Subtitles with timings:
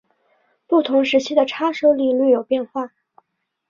[0.65, 2.91] 不同时期的叉手礼略有变化。